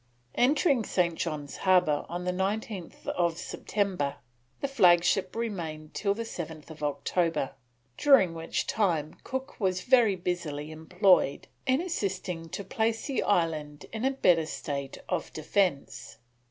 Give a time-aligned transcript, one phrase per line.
[0.33, 1.13] Entering St.
[1.13, 4.15] John's Harbour on 19th September,
[4.59, 7.53] the flagship remained till 7th October,
[7.99, 14.03] during which time Cook was very busily employed in assisting to place the island in
[14.03, 16.17] a better state of defence.